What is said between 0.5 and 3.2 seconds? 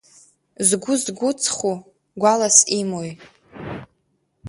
Згәы згәыҵху гәалас имои…